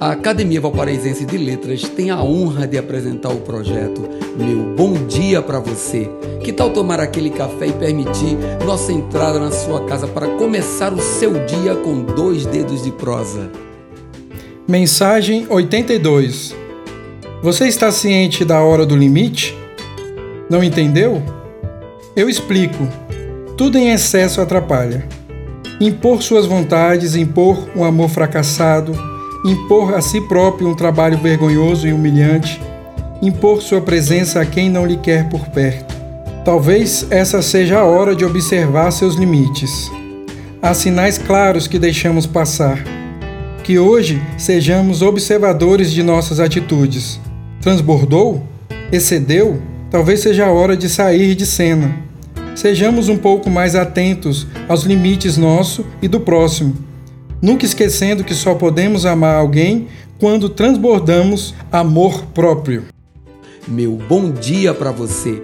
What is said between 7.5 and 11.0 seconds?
e permitir nossa entrada na sua casa para começar o